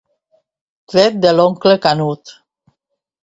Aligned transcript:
Tret 0.93 1.19
de 1.25 1.33
l'oncle 1.35 1.75
Canut. 1.83 2.33